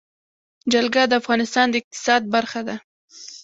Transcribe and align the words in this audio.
جلګه 0.71 1.03
د 1.07 1.13
افغانستان 1.21 1.65
د 1.69 1.75
اقتصاد 1.81 2.21
برخه 2.35 2.61
ده. 2.67 2.75